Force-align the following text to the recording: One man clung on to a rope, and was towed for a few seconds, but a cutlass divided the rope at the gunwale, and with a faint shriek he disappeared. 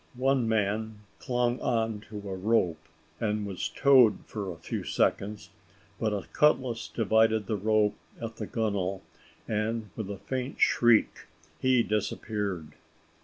One 0.17 0.49
man 0.49 1.01
clung 1.19 1.59
on 1.59 1.99
to 2.09 2.17
a 2.27 2.35
rope, 2.35 2.81
and 3.19 3.45
was 3.45 3.69
towed 3.69 4.25
for 4.25 4.49
a 4.51 4.57
few 4.57 4.83
seconds, 4.83 5.51
but 5.99 6.11
a 6.11 6.25
cutlass 6.33 6.87
divided 6.87 7.45
the 7.45 7.55
rope 7.55 7.93
at 8.19 8.37
the 8.37 8.47
gunwale, 8.47 9.03
and 9.47 9.91
with 9.95 10.09
a 10.09 10.17
faint 10.17 10.59
shriek 10.59 11.27
he 11.59 11.83
disappeared. 11.83 12.69